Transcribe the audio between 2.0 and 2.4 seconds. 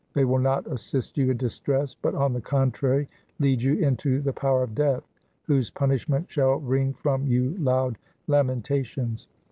on